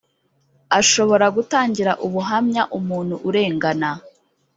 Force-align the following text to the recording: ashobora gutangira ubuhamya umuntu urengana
ashobora 0.79 1.25
gutangira 1.35 1.91
ubuhamya 2.05 2.63
umuntu 2.77 3.15
urengana 3.27 3.89